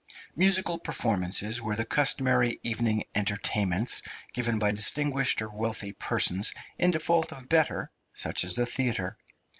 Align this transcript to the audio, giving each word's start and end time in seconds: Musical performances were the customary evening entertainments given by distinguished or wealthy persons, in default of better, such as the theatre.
Musical 0.35 0.79
performances 0.79 1.61
were 1.61 1.75
the 1.75 1.85
customary 1.85 2.57
evening 2.63 3.03
entertainments 3.13 4.01
given 4.33 4.57
by 4.57 4.71
distinguished 4.71 5.43
or 5.43 5.49
wealthy 5.49 5.91
persons, 5.91 6.51
in 6.79 6.89
default 6.89 7.31
of 7.31 7.47
better, 7.47 7.91
such 8.11 8.43
as 8.43 8.55
the 8.55 8.65
theatre. 8.65 9.15